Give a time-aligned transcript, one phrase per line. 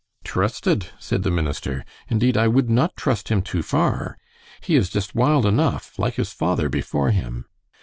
[0.23, 4.17] "Trusted?" said the minister; "indeed, I would not trust him too far.
[4.59, 7.45] He is just wild enough, like his father before him."